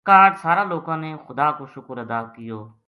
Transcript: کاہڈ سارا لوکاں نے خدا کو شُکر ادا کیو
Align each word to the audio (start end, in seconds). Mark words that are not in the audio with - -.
کاہڈ 0.07 0.31
سارا 0.43 0.63
لوکاں 0.71 0.97
نے 1.03 1.09
خدا 1.25 1.47
کو 1.57 1.63
شُکر 1.73 1.95
ادا 2.03 2.19
کیو 2.35 2.59